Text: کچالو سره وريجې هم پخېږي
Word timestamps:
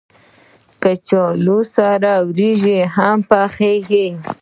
کچالو 0.83 1.59
سره 1.75 2.11
وريجې 2.27 2.79
هم 2.95 3.17
پخېږي 3.29 4.07